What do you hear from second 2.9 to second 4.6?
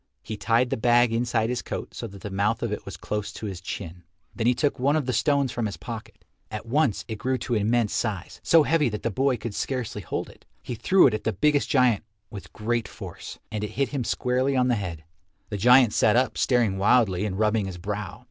close to his chin. Then he